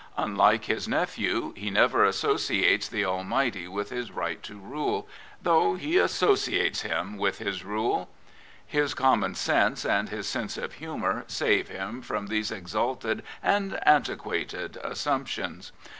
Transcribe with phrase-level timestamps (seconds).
[0.17, 4.11] Un like his nephew, be never associates the Almighty 8 King Edward VII with his
[4.11, 5.07] right to rule,
[5.43, 8.09] though he associates Him with his rule.
[8.65, 14.79] His common sense and his gift of humour save him from these exalted and antiquated
[14.83, 15.71] assump tions.